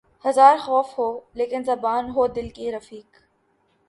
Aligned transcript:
ہزار 0.25 0.55
خوف 0.57 0.97
ہو 0.99 1.07
لیکن 1.33 1.63
زباں 1.63 2.01
ہو 2.15 2.27
دل 2.27 2.49
کی 2.49 2.71
رفیق 2.71 3.19